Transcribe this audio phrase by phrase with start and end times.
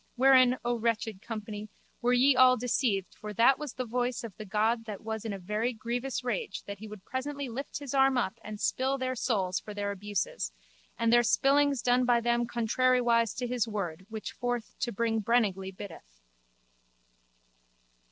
[0.15, 1.69] Wherein, O wretched company,
[2.01, 5.31] were ye all deceived for that was the voice of the god that was in
[5.31, 9.13] a very grievous rage that he would presently lift his arm up and spill their
[9.13, 10.51] souls for their abuses
[10.97, 15.69] and their spillings done by them contrariwise to his word which forth to bring brenningly
[15.71, 16.19] biddeth.